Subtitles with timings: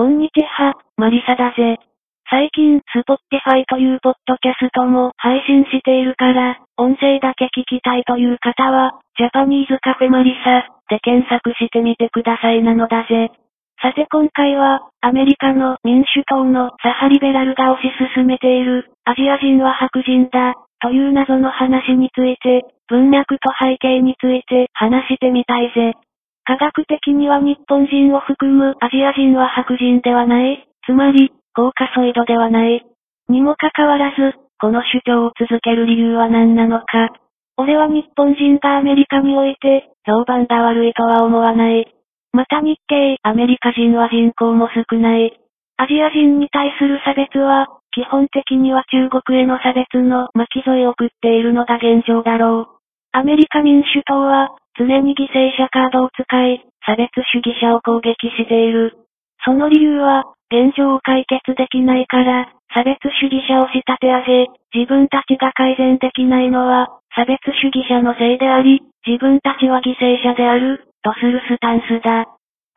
[0.00, 1.76] こんにちは、マリサだぜ。
[2.30, 13.28] 最近、スポッティファイというポッドキャストも配信しているから、音声だけ聞きたいという方は、ジャパニーズカフェマリサで検索してみてくださいなのだぜ。
[13.82, 25.92] さて今回は、アメリカの民主党の左派リベラルが推し進めている、アジア人は白人だ、という謎の話について、文脈と背景について話してみたいぜ。
[26.50, 32.84] 科学的には日本人を含むアジア人は白人ではない、つまり、コーカソイドではない。
[33.28, 37.14] にもかかわらず、この主張を続ける理由は何なのか。
[37.56, 41.86] 俺は日本人がアメリカにおいて、評判が悪いとは思わない。
[42.32, 45.38] また日系アメリカ人は人口も少ない。
[45.76, 52.66] アジア人に対する差別は、基本的には中国への差別の巻き添えを食っているのが現状だろう。
[53.12, 58.96] アメリカ民主党は、常に犠牲者カードを使い、差別主義者を攻撃している。
[59.44, 72.26] その理由は、現状を解決できないから、差別主義者を仕立て上げ、自分たちが改善できないのは、差別主義者のせいであり、自分たちは犠牲者である、とするスタンスだ。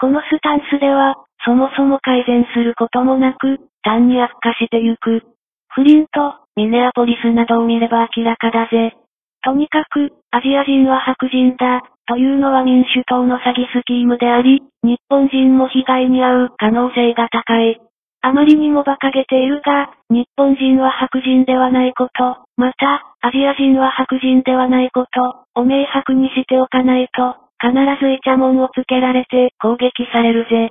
[0.00, 5.22] このスタンスでは、そもそも改善することもなく、単に悪化してゆく。
[5.68, 8.96] フリント、ミネアポリスなどを見れば明らかだぜ。
[9.44, 17.80] とにかく、アジア人は白人だ、というのは民主党の詐欺スキームであり、日本人も被害に遭う可能性が高い。
[18.22, 30.70] あまりにも馬鹿げているが、日本人は白人ではないこと、また、アジア人は白人ではないこと、を明白にしておかないと、必ずイチャモンをつけられて攻撃されるぜ。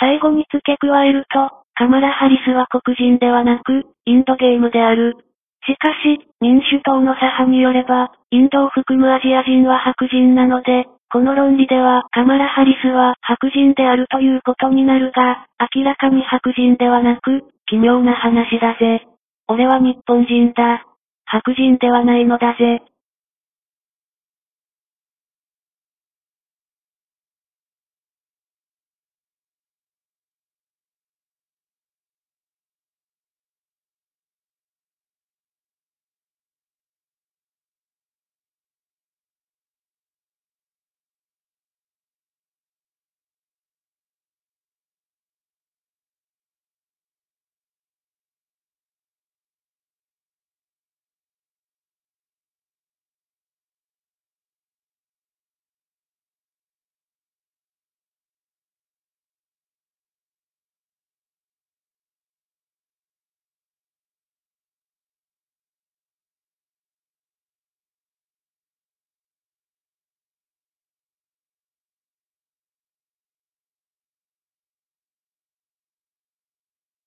[0.00, 5.16] 最後に付け加えると、カマラ・ハリスは黒人ではなく、インドゲームである。
[5.68, 15.44] しかし、民主党の左派によれば、インドを含むアジア人は白人なので、この論理ではカマラ・ハリスは白人であるということになるが、
[15.76, 19.06] 明らかに白人ではなく、奇妙な話だぜ。
[19.46, 20.84] 俺は日本人だ。
[21.26, 22.82] 白人ではないのだぜ。